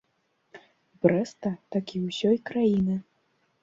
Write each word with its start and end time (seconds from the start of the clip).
Брэста, 1.03 1.53
так 1.77 1.85
і 1.99 2.03
ўсёй 2.09 2.37
краіны. 2.51 2.95